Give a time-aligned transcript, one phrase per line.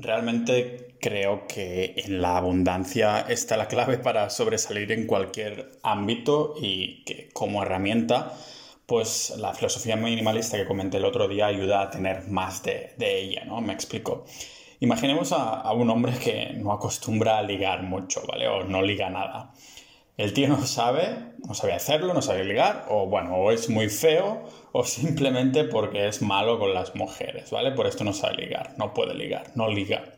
[0.00, 7.02] Realmente creo que en la abundancia está la clave para sobresalir en cualquier ámbito y
[7.04, 8.32] que como herramienta,
[8.86, 13.44] pues la filosofía minimalista que comenté el otro día ayuda a tener más de, ella,
[13.44, 13.60] ¿no?
[13.60, 14.24] Me explico.
[14.78, 18.46] Imaginemos a, a, un hombre que no acostumbra a ligar mucho, ¿vale?
[18.46, 19.52] O no liga nada.
[20.18, 21.16] El tío no sabe,
[21.46, 24.42] no sabe hacerlo, no sabe ligar, o bueno, o es muy feo,
[24.72, 27.70] o simplemente porque es malo con las mujeres, ¿vale?
[27.70, 30.16] Por esto no sabe ligar, no puede ligar, no liga.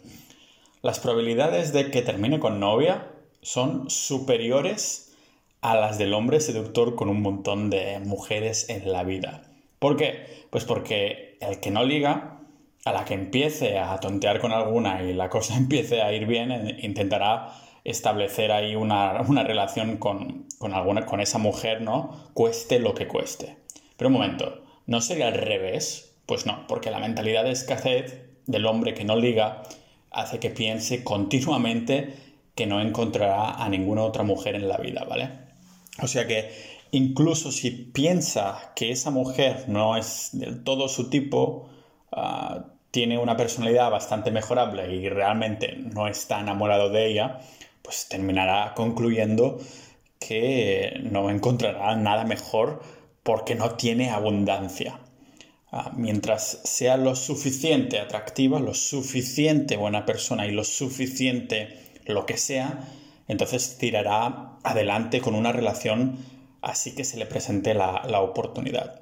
[0.81, 3.09] Las probabilidades de que termine con novia
[3.43, 5.15] son superiores
[5.61, 9.43] a las del hombre seductor con un montón de mujeres en la vida.
[9.79, 10.47] ¿Por qué?
[10.49, 12.39] Pues porque el que no liga,
[12.87, 16.79] a la que empiece a tontear con alguna y la cosa empiece a ir bien,
[16.81, 17.53] intentará
[17.85, 22.31] establecer ahí una, relación con, alguna, con esa mujer, ¿no?
[22.35, 23.57] Cueste lo que cueste.
[23.97, 26.17] Pero un momento, ¿no sería al revés?
[26.27, 29.63] Pues no, porque la mentalidad de escasez del hombre que no liga
[30.11, 32.15] hace que piense continuamente
[32.55, 35.31] que no encontrará a ninguna otra mujer en la vida, ¿vale?
[36.03, 36.51] O sea que
[36.91, 41.69] incluso si piensa que esa mujer no es del todo su tipo,
[42.13, 47.41] ah, tiene una personalidad bastante mejorable y realmente no está enamorado de ella,
[47.83, 49.59] pues terminará concluyendo
[50.19, 52.83] que no encontrará nada mejor
[53.23, 55.01] porque no tiene abundancia.
[55.73, 62.37] Ah, mientras sea lo suficiente atractiva, lo suficiente buena persona y lo suficiente lo que
[62.37, 62.89] sea,
[63.29, 66.19] entonces tirará adelante con una relación
[66.61, 69.01] así que se le presente la, la oportunidad.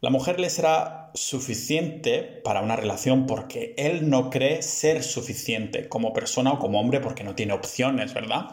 [0.00, 6.12] La mujer le será suficiente para una relación porque él no cree ser suficiente como
[6.12, 8.50] persona o como hombre porque no tiene opciones, ¿verdad?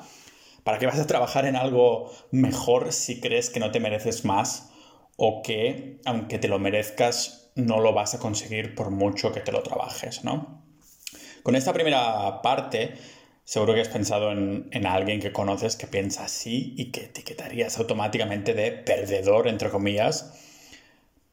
[0.64, 4.70] ¿Para qué vas a trabajar en algo mejor si crees que no te mereces más
[5.18, 9.52] o que, aunque te lo merezcas, no lo vas a conseguir por mucho que te
[9.52, 10.64] lo trabajes, ¿no?
[11.44, 12.94] Con esta primera parte,
[13.44, 17.78] seguro que has pensado en, en alguien que conoces que piensa así y que etiquetarías
[17.78, 20.34] automáticamente de perdedor, entre comillas,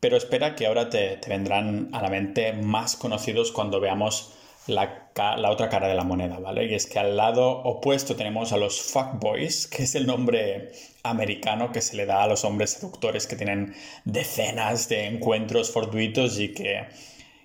[0.00, 4.32] pero espera que ahora te, vendrán a la mente más conocidos cuando veamos
[4.66, 5.10] la,
[5.48, 6.64] otra cara de la moneda, ¿vale?
[6.64, 10.72] Y es que al lado opuesto tenemos a los fuckboys, que es el nombre
[11.02, 13.74] americano que se le da a los hombres seductores que tienen
[14.04, 16.86] decenas de encuentros fortuitos y que,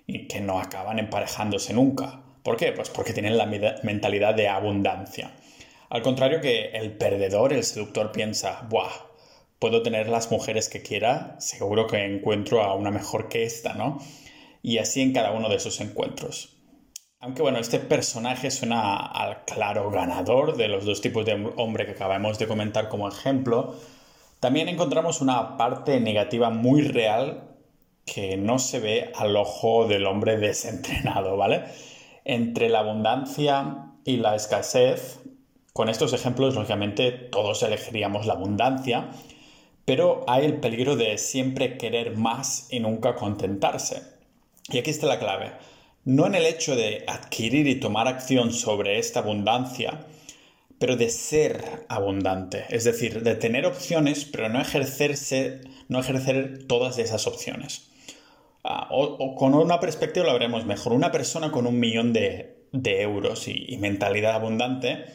[0.06, 2.22] y que no acaban emparejándose nunca.
[2.42, 2.72] ¿Por qué?
[2.72, 5.32] Pues porque tienen la mentalidad de abundancia.
[5.90, 9.05] Al contrario que el perdedor, el seductor, piensa, ¡buah!
[9.58, 13.98] Puedo tener las mujeres que quiera, seguro que encuentro a una mejor que esta, ¿no?
[14.62, 16.56] Y así en cada uno de esos encuentros.
[17.18, 21.92] Aunque bueno, este personaje suena al claro ganador de los dos tipos de hombre que
[21.92, 23.74] acabamos de comentar como ejemplo,
[24.40, 27.56] también encontramos una parte negativa muy real
[28.04, 31.64] que no se ve al ojo del hombre desentrenado, ¿vale?
[32.24, 35.20] Entre la abundancia y la escasez,
[35.72, 39.10] con estos ejemplos, lógicamente, todos elegiríamos la abundancia,
[39.86, 44.02] pero hay el peligro de siempre querer más y nunca contentarse.
[44.68, 45.52] Y aquí está la clave.
[46.04, 50.04] No en el hecho de adquirir y tomar acción sobre esta abundancia,
[50.78, 56.98] pero de ser abundante, es decir, de tener opciones, pero no ejercerse, no ejercer todas
[56.98, 57.88] esas opciones.
[58.64, 60.92] Ah, o, con una perspectiva lo veremos mejor.
[60.92, 65.06] Una persona con un millón de, euros y mentalidad abundante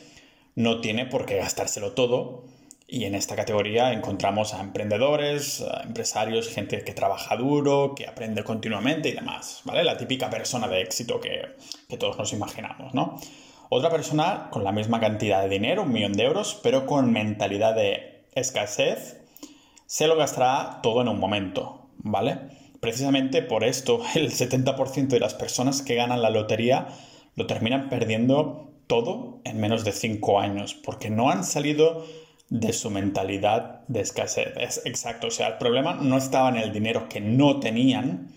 [0.56, 2.46] no tiene por qué gastárselo todo
[2.94, 8.44] y en esta categoría encontramos a emprendedores, a empresarios, gente que trabaja duro, que aprende
[8.44, 9.86] continuamente y demás, ¿vale?
[9.86, 11.56] La típica persona de éxito que,
[11.98, 13.18] todos nos imaginamos, ¿no?
[13.70, 17.76] Otra persona con la misma cantidad de dinero, un millón de euros, pero con mentalidad
[17.76, 19.22] de escasez,
[19.86, 22.40] se lo gastará todo en un momento, ¿vale?
[22.82, 26.90] Precisamente por esto el 70% de las personas que ganan la lotería
[27.36, 32.04] lo terminan perdiendo todo en menos de 5 años, porque no han salido
[32.52, 34.50] de su mentalidad de escasez.
[34.58, 38.28] Es exacto, o sea, el problema no estaba en el dinero que no tenían,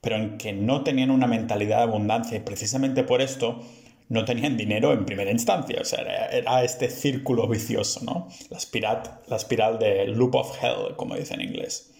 [0.00, 3.60] pero en que no tenían una mentalidad de abundancia y precisamente por esto
[4.08, 5.82] no tenían dinero en primera instancia.
[5.82, 6.00] O sea,
[6.32, 8.28] era, este círculo vicioso, ¿no?
[8.48, 11.92] La espiral, la espiral de loop of hell, como dice en inglés.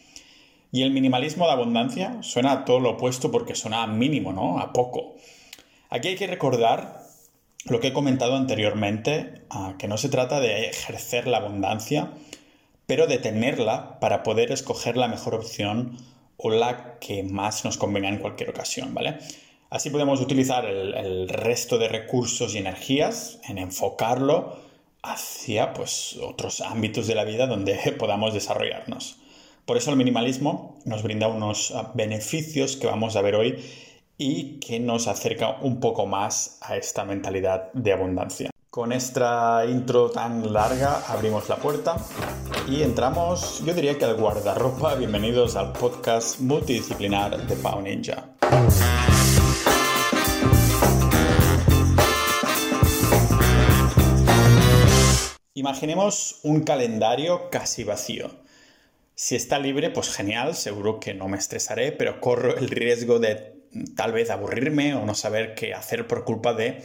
[0.72, 4.58] Y el minimalismo de abundancia suena a todo lo opuesto porque suena a mínimo, ¿no?
[4.58, 5.16] A poco.
[5.90, 6.97] Aquí hay que recordar
[7.70, 12.12] lo que he comentado anteriormente, ah, que no se trata de ejercer la abundancia,
[12.86, 15.96] pero de tenerla para poder escoger la mejor opción
[16.36, 19.18] o la que más nos convenga en cualquier ocasión, ¿vale?
[19.70, 24.56] Así podemos utilizar el, resto de recursos y energías en enfocarlo
[25.02, 29.18] hacia pues, otros ámbitos de la vida donde podamos desarrollarnos.
[29.66, 33.62] Por eso el minimalismo nos brinda unos ah, beneficios que vamos a ver hoy
[34.20, 38.50] y que nos acerca un poco más a esta mentalidad de abundancia.
[38.68, 41.96] Con esta intro tan larga abrimos la puerta
[42.68, 44.96] y entramos, yo diría que al guardarropa.
[44.96, 48.34] Bienvenidos al podcast multidisciplinar de Pau Ninja.
[55.54, 58.30] Imaginemos un calendario casi vacío.
[59.14, 63.57] Si está libre, pues genial, seguro que no me estresaré, pero corro el riesgo de
[63.96, 66.82] tal vez aburrirme o no saber qué hacer por culpa de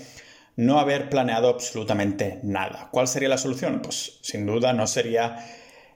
[0.55, 2.89] no haber planeado absolutamente nada.
[2.91, 3.81] ¿Cuál sería la solución?
[3.81, 5.37] Pues sin duda no sería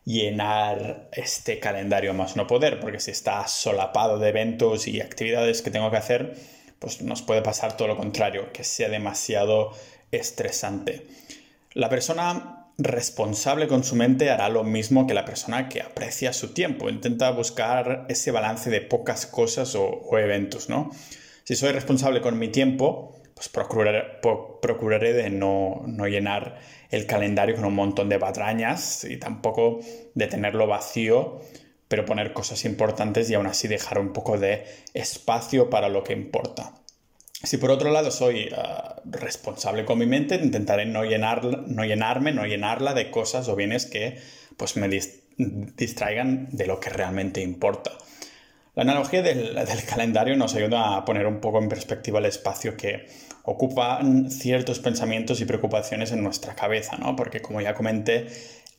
[0.04, 5.70] llenar este calendario más no poder, porque si está solapado de eventos y actividades que
[5.70, 6.36] tengo que hacer,
[6.80, 9.74] pues nos puede pasar todo lo contrario, que sea demasiado
[10.12, 11.06] estresante.
[11.74, 16.54] La persona responsable con su mente hará lo mismo que la persona que aprecia su
[16.54, 16.90] tiempo.
[16.90, 20.92] Intenta buscar ese balance de pocas cosas o, eventos, ¿no?
[21.44, 26.60] Si soy responsable con mi tiempo, pues procuraré, de no, no, llenar
[26.90, 29.80] el calendario con un montón de patrañas y tampoco
[30.14, 31.42] de tenerlo vacío,
[31.88, 36.14] pero poner cosas importantes y aún así dejar un poco de espacio para lo que
[36.14, 36.74] importa.
[37.44, 42.32] Si por otro lado soy ah, responsable con mi mente, intentaré no, llenar, no llenarme,
[42.32, 44.18] no llenarla de cosas o bienes que
[44.58, 44.90] pues, me
[45.38, 47.92] distraigan de lo que realmente importa.
[48.74, 52.76] La analogía del, del, calendario nos ayuda a poner un poco en perspectiva el espacio
[52.76, 53.08] que
[53.44, 57.16] ocupan ciertos pensamientos y preocupaciones en nuestra cabeza, ¿no?
[57.16, 58.28] Porque como ya comenté,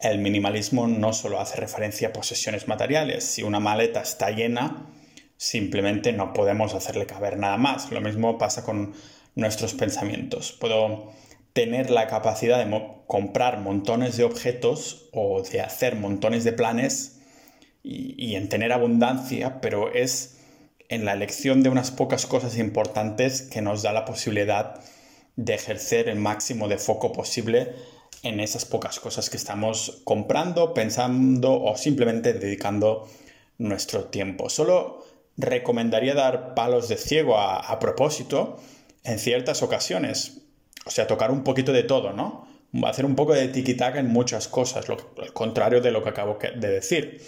[0.01, 3.25] el minimalismo no solo hace referencia a posesiones materiales.
[3.25, 4.87] Si una maleta está llena,
[5.39, 7.91] simplemente no podemos hacerle caber nada más.
[7.91, 8.93] Lo mismo pasa con
[9.35, 10.53] nuestros pensamientos.
[10.53, 11.13] Puedo
[11.55, 17.21] tener la capacidad de comprar montones de objetos o de hacer montones de planes
[17.83, 20.41] y, en tener abundancia, pero es
[20.89, 24.81] en la elección de unas pocas cosas importantes que nos da la posibilidad
[25.37, 27.73] de ejercer el máximo de foco posible
[28.23, 33.09] en esas pocas cosas que estamos comprando, pensando o simplemente dedicando
[33.59, 34.51] nuestro tiempo.
[34.51, 35.05] Solo
[35.39, 38.61] recomendaría dar palos de ciego a, propósito
[39.05, 40.43] en ciertas ocasiones.
[40.85, 42.47] O sea, tocar un poquito de todo, ¿no?
[42.85, 44.97] Hacer un poco de tiki-taka en muchas cosas, lo,
[45.33, 47.23] contrario de lo que acabo de decir.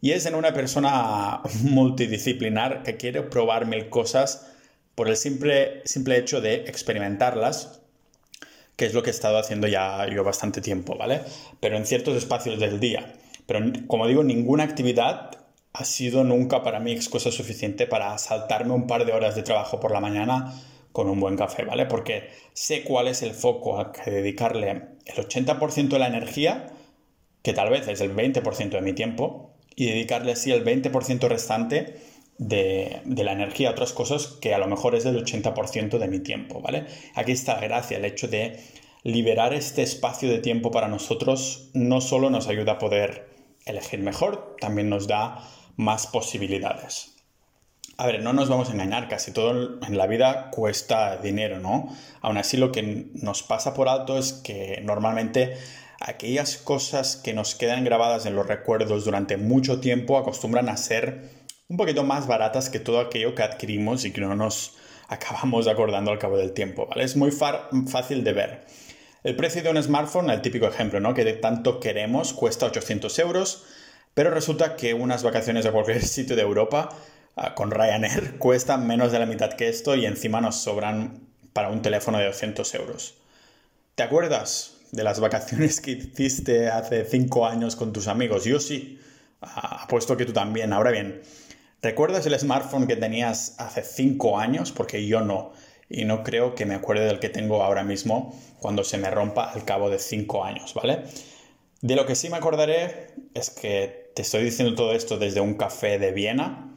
[0.00, 4.48] Y es en una persona multidisciplinar que quiere probar mil cosas
[4.94, 7.80] por el simple, simple hecho de experimentarlas,
[8.76, 11.20] que es lo que he estado haciendo ya yo bastante tiempo, ¿vale?
[11.60, 13.14] Pero en ciertos espacios del día.
[13.46, 15.41] Pero como digo, ninguna actividad
[15.72, 19.80] ha sido nunca para mí excusa suficiente para saltarme un par de horas de trabajo
[19.80, 20.52] por la mañana
[20.92, 21.86] con un buen café, ¿vale?
[21.86, 24.70] Porque sé cuál es el foco a que dedicarle
[25.06, 26.70] el 80% de la energía,
[27.42, 31.96] que tal vez es el 20% de mi tiempo, y dedicarle así el 20% restante
[32.36, 36.08] de, de, la energía a otras cosas que a lo mejor es del 80% de
[36.08, 36.84] mi tiempo, ¿vale?
[37.14, 38.60] Aquí está gracia, el hecho de
[39.02, 43.30] liberar este espacio de tiempo para nosotros no solo nos ayuda a poder
[43.64, 45.42] elegir mejor, también nos da
[45.76, 47.14] más posibilidades.
[47.98, 51.94] A ver, no nos vamos a engañar, casi todo en la vida cuesta dinero, ¿no?
[52.20, 55.56] Aún así lo que nos pasa por alto es que normalmente
[56.00, 61.30] aquellas cosas que nos quedan grabadas en los recuerdos durante mucho tiempo acostumbran a ser
[61.68, 64.76] un poquito más baratas que todo aquello que adquirimos y que no nos
[65.08, 67.04] acabamos acordando al cabo del tiempo, ¿vale?
[67.04, 68.66] Es muy fácil de ver.
[69.22, 71.14] El precio de un smartphone, el típico ejemplo, ¿no?
[71.14, 73.64] Que de tanto queremos, cuesta 800 euros,
[74.14, 76.90] pero resulta que unas vacaciones a cualquier sitio de Europa
[77.36, 81.20] ah, con Ryanair cuestan menos de la mitad que esto y encima nos sobran
[81.52, 83.14] para un teléfono de 200 euros.
[83.94, 88.44] ¿Te acuerdas de las vacaciones que hiciste hace 5 años con tus amigos?
[88.44, 88.98] Yo sí.
[89.40, 90.72] Ah, apuesto que tú también.
[90.72, 91.22] Ahora bien,
[91.80, 94.72] ¿recuerdas el smartphone que tenías hace 5 años?
[94.72, 95.52] Porque yo no.
[95.90, 99.50] Y no creo que me acuerde del que tengo ahora mismo cuando se me rompa
[99.50, 101.04] al cabo de 5 años, ¿vale?
[101.82, 105.54] De lo que sí me acordaré es que te estoy diciendo todo esto desde un
[105.54, 106.74] café de Viena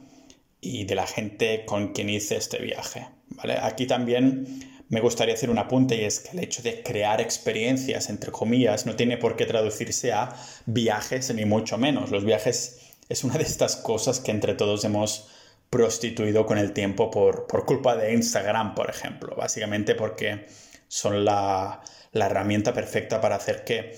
[0.62, 3.08] y de la gente con quien hice este viaje.
[3.30, 3.58] ¿vale?
[3.62, 8.10] Aquí también me gustaría hacer un apunte y es que el hecho de crear experiencias,
[8.10, 12.12] entre comillas, no tiene por qué traducirse a viajes ni mucho menos.
[12.12, 15.30] Los viajes es una de estas cosas que entre todos hemos
[15.70, 19.36] prostituido con el tiempo por, culpa de Instagram, por ejemplo.
[19.36, 20.46] Básicamente porque
[20.88, 23.94] son la, la herramienta perfecta para hacer que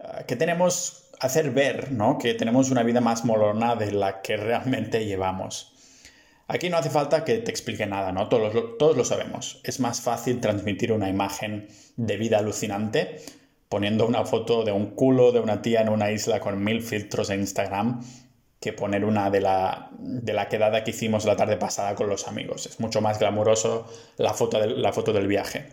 [0.00, 2.18] Ah, que tenemos hacer ver, ¿no?
[2.18, 5.72] Que tenemos una vida más molona de la que realmente llevamos.
[6.46, 8.28] Aquí no hace falta que te explique nada, ¿no?
[8.28, 9.60] Todos, lo sabemos.
[9.64, 13.20] Es más fácil transmitir una imagen de vida alucinante
[13.68, 17.28] poniendo una foto de un culo de una tía en una isla con mil filtros
[17.28, 18.00] en Instagram
[18.60, 22.26] que poner una de la, de la quedada que hicimos la tarde pasada con los
[22.26, 22.64] amigos.
[22.64, 25.68] Es mucho más glamuroso la foto, la foto del viaje.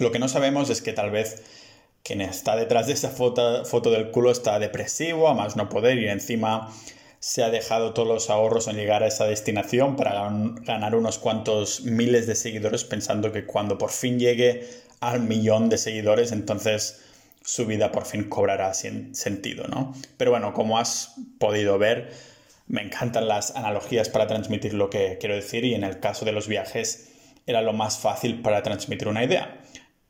[0.00, 1.42] Lo que no sabemos es que tal vez
[2.02, 5.98] quien está detrás de esa foto, foto del culo está depresivo, a más no poder,
[5.98, 6.72] y encima
[7.20, 10.30] se ha dejado todos los ahorros en llegar a esa destinación para
[10.62, 14.66] ganar unos cuantos miles de seguidores pensando que cuando por fin llegue
[15.00, 17.02] al millón de seguidores entonces
[17.42, 19.94] su vida por fin cobrará sentido, ¿no?
[20.16, 22.10] Pero bueno, como has podido ver,
[22.66, 26.32] me encantan las analogías para transmitir lo que quiero decir y en el caso de
[26.32, 27.08] los viajes
[27.46, 29.60] era lo más fácil para transmitir una idea.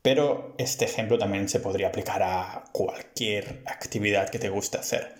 [0.01, 5.13] Pero este ejemplo también se podría aplicar a cualquier actividad que te guste hacer.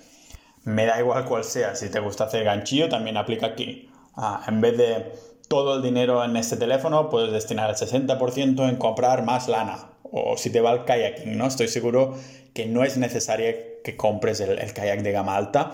[0.64, 3.90] Me da igual cuál sea, si te gusta hacer ganchillo también aplica aquí.
[4.16, 5.12] Ah, en vez de
[5.48, 9.90] todo el dinero en este teléfono, puedes destinar el 60% en comprar más lana.
[10.04, 11.48] O si te va el kayaking, ¿no?
[11.48, 12.16] Estoy seguro
[12.54, 15.74] que no es necesario que compres el, kayak de gama alta.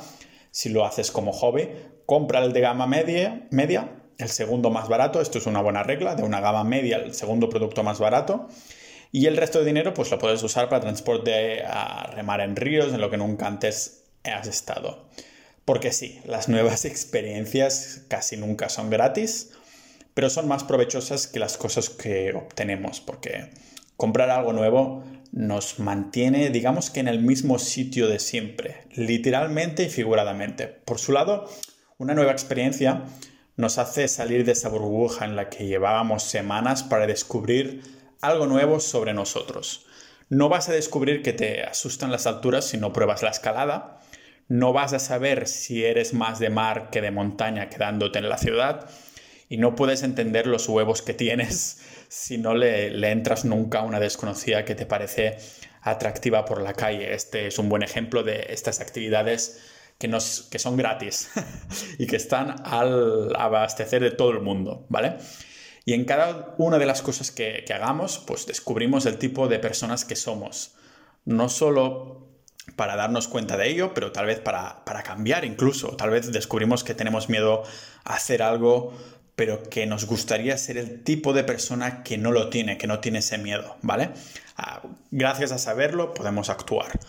[0.52, 1.70] Si lo haces como hobby,
[2.06, 5.22] compra el de gama media, media, el segundo más barato.
[5.22, 8.48] Esto es una buena regla, de una gama media el segundo producto más barato.
[9.12, 12.94] Y el resto de dinero pues lo puedes usar para transporte a remar en ríos,
[12.94, 15.08] en lo que nunca antes has estado.
[15.66, 19.52] Porque sí, las nuevas experiencias casi nunca son gratis,
[20.14, 23.50] pero son más provechosas que las cosas que obtenemos, porque
[23.96, 29.90] comprar algo nuevo nos mantiene, digamos que en el mismo sitio de siempre, literalmente y
[29.90, 30.68] figuradamente.
[30.68, 31.50] Por su lado,
[31.98, 33.04] una nueva experiencia
[33.58, 37.82] nos hace salir de esa burbuja en la que llevábamos semanas para descubrir
[38.22, 39.86] algo nuevo sobre nosotros.
[40.30, 44.02] No vas a descubrir que te asustan las alturas si no pruebas la escalada,
[44.50, 48.38] no vas a saber si eres más de mar que de montaña quedándote en la
[48.38, 48.90] ciudad
[49.50, 54.00] y no puedes entender los huevos que tienes si no le, entras nunca a una
[54.00, 55.38] desconocida que te parece
[55.82, 57.14] atractiva por la calle.
[57.14, 59.62] Este es un buen ejemplo de estas actividades
[59.98, 61.30] que, nos, que son gratis
[61.98, 65.18] y que están al abastecer de todo el mundo, ¿vale?
[65.88, 70.03] Y en cada una de las cosas que, hagamos, pues descubrimos el tipo de personas
[70.03, 70.74] que somos.
[71.24, 72.27] No solo
[72.75, 75.96] para darnos cuenta de ello, pero tal vez para, cambiar incluso.
[75.96, 77.63] Tal vez descubrimos que tenemos miedo
[78.03, 78.91] a hacer algo,
[79.38, 83.00] pero que nos gustaría ser el tipo de persona que no lo tiene, que no
[83.00, 84.10] tiene ese miedo, ¿vale?
[84.58, 87.00] Ah, gracias a saberlo podemos actuar.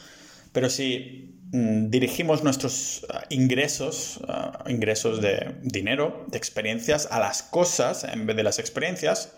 [0.52, 8.05] Pero si dirigimos nuestros ah, ingresos, ah, ingresos de dinero, de experiencias, a las cosas
[8.05, 9.33] en vez de las experiencias,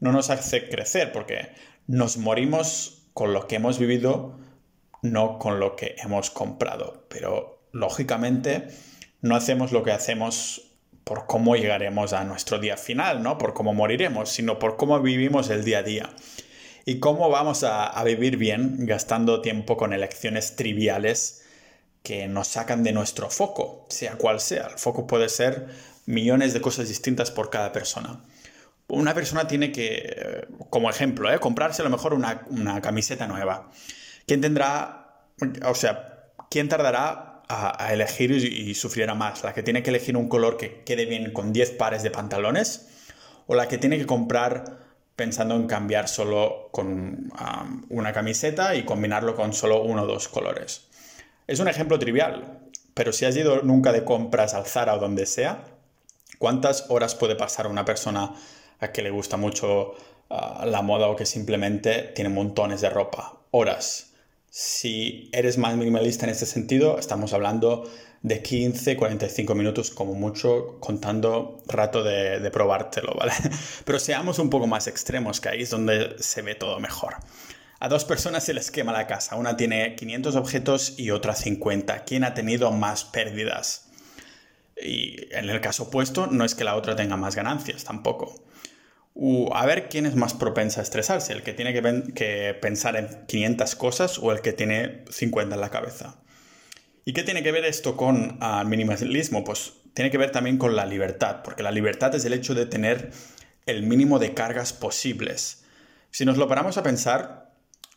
[0.00, 1.50] no nos hace crecer porque
[1.86, 4.38] nos morimos con lo que hemos vivido
[5.04, 7.04] no con lo que hemos comprado.
[7.08, 8.68] Pero lógicamente
[9.20, 10.72] no hacemos lo que hacemos
[11.04, 13.36] por cómo llegaremos a nuestro día final, ¿no?
[13.36, 16.10] Por cómo moriremos, sino por cómo vivimos el día a día.
[16.84, 21.42] Y cómo vamos a, vivir bien gastando tiempo con elecciones triviales
[22.02, 24.66] que nos sacan de nuestro foco, sea cual sea.
[24.66, 25.68] El foco puede ser
[26.04, 28.20] millones de cosas distintas por cada persona.
[28.86, 31.40] Una persona tiene que, como ejemplo, ¿eh?
[31.40, 33.70] comprarse a lo mejor una, una camiseta nueva.
[34.26, 35.24] ¿Quién tendrá,
[35.66, 39.42] o sea, quién tardará a, elegir y, sufrirá más?
[39.42, 42.88] ¿La que tiene que elegir un color que quede bien con 10 pares de pantalones?
[43.46, 44.83] ¿O la que tiene que comprar
[45.16, 47.32] pensando en cambiar solo con
[47.88, 50.88] una camiseta y combinarlo con solo uno o dos colores?
[51.46, 52.60] Es un ejemplo trivial,
[52.94, 55.64] pero si has ido nunca de compras al Zara o donde sea,
[56.38, 58.34] ¿cuántas horas puede pasar una persona
[58.80, 59.94] a que le gusta mucho
[60.30, 63.40] ah, la moda o que simplemente tiene montones de ropa?
[63.50, 64.12] Horas.
[64.50, 67.90] Si eres más minimalista en este sentido, estamos hablando
[68.24, 73.32] de 15, 45 minutos como mucho, contando rato de, de probártelo, ¿vale?
[73.84, 77.14] Pero seamos un poco más extremos, que ahí es donde se ve todo mejor.
[77.78, 79.36] A dos personas se les quema la casa.
[79.36, 82.04] Una tiene 500 objetos y otra 50.
[82.04, 83.90] ¿Quién ha tenido más pérdidas?
[84.82, 88.34] Y en el caso opuesto, no es que la otra tenga más ganancias tampoco
[89.52, 93.74] a ver quién es más propensa a estresarse, el que tiene que, pensar en 500
[93.76, 96.16] cosas o el que tiene 50 en la cabeza.
[97.04, 99.44] ¿Y qué tiene que ver esto con el minimalismo?
[99.44, 102.66] Pues tiene que ver también con la libertad, porque la libertad es el hecho de
[102.66, 103.10] tener
[103.66, 105.64] el mínimo de cargas posibles.
[106.10, 107.52] Si nos lo paramos a pensar,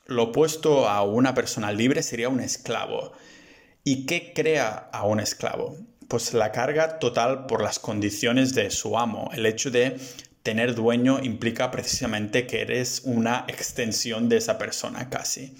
[0.06, 3.14] lo opuesto a una persona libre sería un esclavo.
[3.84, 5.78] ¿Y qué crea a un esclavo?
[6.08, 9.98] Pues la carga total por las condiciones de su amo, el hecho de
[10.44, 15.56] tener dueño implica precisamente que eres una extensión de esa persona casi.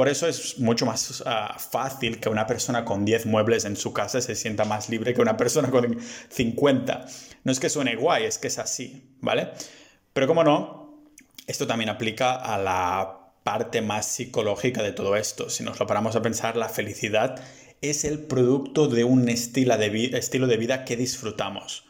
[0.00, 3.92] Por eso es mucho más ah, fácil que una persona con 10 muebles en su
[3.92, 5.98] casa se sienta más libre que una persona con
[6.30, 7.06] 50.
[7.44, 9.50] No es que suene guay, es que es así, ¿vale?
[10.14, 11.04] Pero como no,
[11.46, 15.50] esto también aplica a la parte más psicológica de todo esto.
[15.50, 17.38] Si nos lo paramos a pensar, la felicidad
[17.82, 21.84] es el producto de un estilo de, estilo de vida que disfrutamos.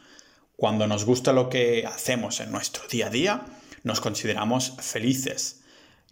[0.57, 3.45] Cuando nos gusta lo que hacemos en nuestro día a día,
[3.83, 5.60] nos consideramos felices.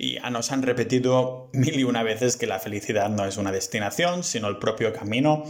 [0.01, 4.23] Y nos han repetido mil y una veces que la felicidad no es una destinación,
[4.23, 5.43] sino el propio camino.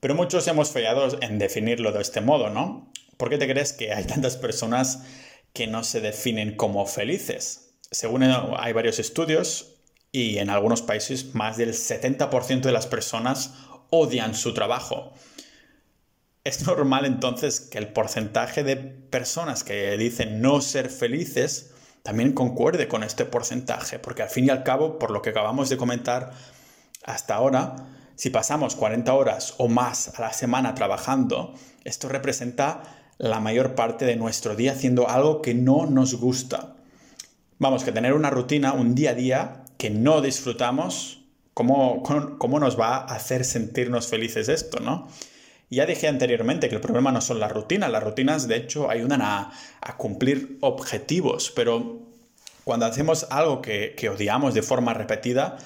[0.00, 2.92] Pero muchos hemos fallado en definirlo de este modo, ¿no?
[3.16, 5.04] ¿Por qué te crees que hay tantas personas
[5.54, 7.78] que no se definen como felices?
[7.90, 9.78] Según hay varios estudios,
[10.12, 13.54] y en algunos países más del 70% de las personas
[13.88, 15.14] odian su trabajo.
[16.44, 21.72] Es normal entonces que el porcentaje de personas que dicen no ser felices
[22.02, 25.68] también concuerde con este porcentaje, porque al fin y al cabo, por lo que acabamos
[25.68, 26.32] de comentar
[27.04, 27.76] hasta ahora,
[28.14, 31.54] si pasamos 40 horas o más a la semana trabajando,
[31.84, 32.82] esto representa
[33.18, 36.74] la mayor parte de nuestro día haciendo algo que no nos gusta.
[37.58, 41.22] Vamos, que tener una rutina, un día a día que no disfrutamos,
[41.54, 42.02] ¿cómo,
[42.38, 45.08] cómo nos va a hacer sentirnos felices esto, no?
[45.70, 49.22] Ya dije anteriormente que el problema no son las rutinas, las rutinas de hecho ayudan
[49.22, 49.52] a,
[49.96, 52.00] cumplir objetivos, pero
[52.64, 55.58] cuando hacemos algo que, odiamos de forma repetida,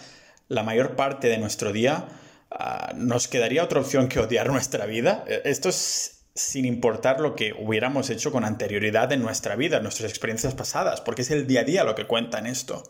[0.48, 2.08] la mayor parte de nuestro día
[2.50, 5.24] ah, nos quedaría otra opción que odiar nuestra vida.
[5.26, 9.84] E, esto es sin importar lo que hubiéramos hecho con anterioridad en nuestra vida, en
[9.84, 12.82] nuestras experiencias pasadas, porque es el día a día lo que cuenta en esto.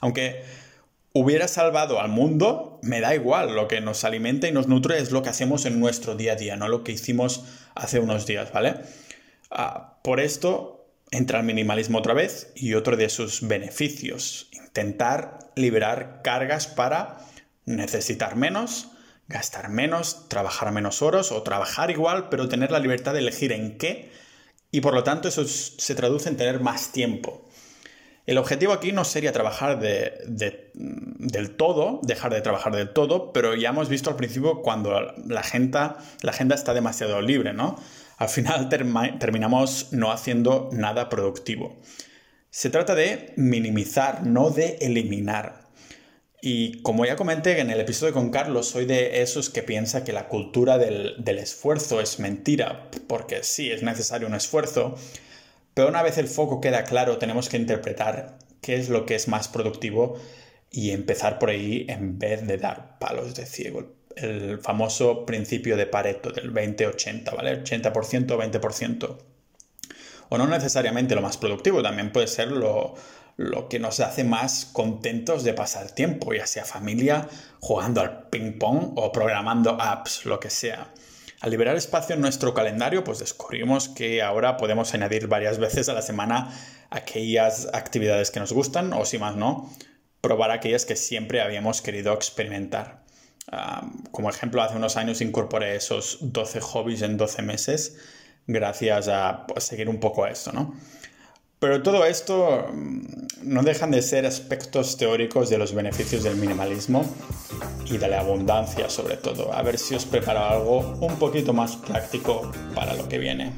[0.00, 0.44] Aunque
[1.14, 5.12] hubiera salvado al mundo, me da igual, lo que nos alimenta y nos nutre es
[5.12, 7.44] lo que hacemos en nuestro día a día, no lo que hicimos
[7.76, 8.80] hace unos días, ¿vale?
[9.48, 16.20] Ah, por esto entra el minimalismo otra vez y otro de sus beneficios, intentar liberar
[16.24, 17.20] cargas para
[17.64, 18.88] necesitar menos,
[19.28, 23.78] gastar menos, trabajar menos horas o trabajar igual, pero tener la libertad de elegir en
[23.78, 24.10] qué
[24.72, 27.48] y por lo tanto eso se traduce en tener más tiempo.
[28.26, 33.68] El objetivo aquí no sería trabajar del todo, dejar de trabajar del todo, pero ya
[33.68, 37.76] hemos visto al principio cuando la agenda, la agenda está demasiado libre, ¿no?
[38.16, 41.76] Al final terminamos no haciendo nada productivo.
[42.48, 45.64] Se trata de minimizar, no de eliminar.
[46.40, 50.12] Y como ya comenté en el episodio con Carlos, soy de esos que piensa que
[50.12, 54.94] la cultura del, del esfuerzo es mentira, porque sí, es necesario un esfuerzo,
[55.74, 59.28] pero una vez el foco queda claro, tenemos que interpretar qué es lo que es
[59.28, 60.18] más productivo
[60.70, 63.92] y empezar por ahí en vez de dar palos de ciego.
[64.16, 67.62] El famoso principio de Pareto del 20-80, ¿vale?
[67.62, 67.92] 80%,
[68.26, 69.18] 20%.
[70.30, 72.94] O no necesariamente lo más productivo, también puede ser lo,
[73.36, 77.28] lo que nos hace más contentos de pasar tiempo, ya sea familia,
[77.60, 80.92] jugando al ping pong o programando apps, lo que sea.
[81.44, 85.92] Al liberar espacio en nuestro calendario, pues descubrimos que ahora podemos añadir varias veces a
[85.92, 86.48] la semana
[86.88, 89.70] aquellas actividades que nos gustan o si más no,
[90.22, 93.04] probar aquellas que siempre habíamos querido experimentar.
[94.10, 97.98] como ejemplo, hace unos años incorporé esos 12 hobbies en 12 meses
[98.46, 100.74] gracias a pues, seguir un poco esto, ¿no?
[101.64, 103.00] Pero todo esto mm,
[103.44, 107.06] no dejan de ser aspectos teóricos de los beneficios del minimalismo
[107.86, 109.50] y de la abundancia sobre todo.
[109.50, 113.54] A ver si os preparo algo un poquito más práctico para lo que viene.